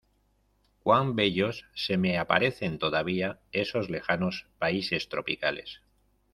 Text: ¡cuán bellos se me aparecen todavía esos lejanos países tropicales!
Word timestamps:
¡cuán 0.83 1.15
bellos 1.15 1.67
se 1.75 1.95
me 1.95 2.17
aparecen 2.17 2.79
todavía 2.79 3.39
esos 3.51 3.91
lejanos 3.91 4.47
países 4.57 5.09
tropicales! 5.09 5.81